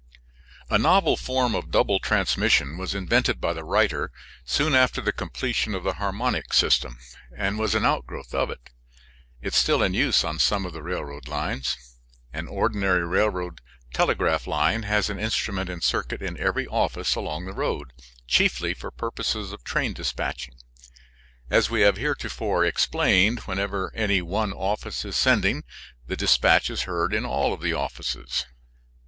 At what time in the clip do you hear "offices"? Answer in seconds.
27.73-28.47